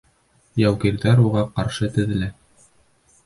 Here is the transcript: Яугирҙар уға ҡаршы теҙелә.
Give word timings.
Яугирҙар 0.61 1.19
уға 1.25 1.43
ҡаршы 1.59 1.89
теҙелә. 1.99 2.31